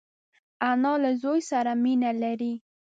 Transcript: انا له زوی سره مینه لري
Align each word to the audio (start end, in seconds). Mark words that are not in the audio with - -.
انا 0.69 0.93
له 1.03 1.11
زوی 1.21 1.39
سره 1.51 1.71
مینه 1.83 2.11
لري 2.21 2.53